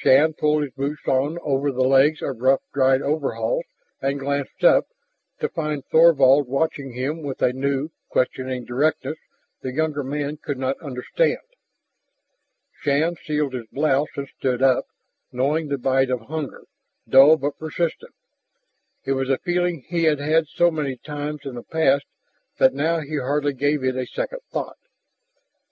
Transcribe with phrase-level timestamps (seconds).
[0.00, 3.62] Shann pulled his boots on over the legs of rough dried coveralls
[4.02, 4.88] and glanced up,
[5.38, 9.16] to find Thorvald watching him with a new, questioning directness
[9.62, 11.38] the younger man could not understand.
[12.80, 14.86] Shann sealed his blouse and stood up,
[15.30, 16.64] knowing the bite of hunger,
[17.08, 18.12] dull but persistent.
[19.04, 22.06] It was a feeling he had had so many times in the past
[22.58, 24.78] that now he hardly gave it a second thought.